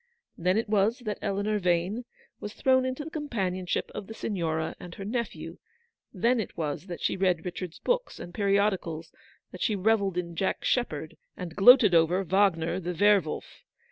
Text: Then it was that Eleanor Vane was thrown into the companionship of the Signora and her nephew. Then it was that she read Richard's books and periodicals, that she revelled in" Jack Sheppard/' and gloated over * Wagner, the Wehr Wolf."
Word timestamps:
Then 0.35 0.57
it 0.57 0.67
was 0.67 0.97
that 1.05 1.19
Eleanor 1.21 1.59
Vane 1.59 2.05
was 2.39 2.53
thrown 2.53 2.85
into 2.87 3.05
the 3.05 3.11
companionship 3.11 3.91
of 3.93 4.07
the 4.07 4.15
Signora 4.15 4.75
and 4.79 4.95
her 4.95 5.05
nephew. 5.05 5.59
Then 6.11 6.39
it 6.39 6.57
was 6.57 6.87
that 6.87 7.01
she 7.03 7.15
read 7.15 7.45
Richard's 7.45 7.77
books 7.77 8.19
and 8.19 8.33
periodicals, 8.33 9.11
that 9.51 9.61
she 9.61 9.75
revelled 9.75 10.17
in" 10.17 10.35
Jack 10.35 10.63
Sheppard/' 10.63 11.17
and 11.37 11.55
gloated 11.55 11.93
over 11.93 12.23
* 12.23 12.23
Wagner, 12.23 12.79
the 12.79 12.95
Wehr 12.95 13.21
Wolf." 13.23 13.63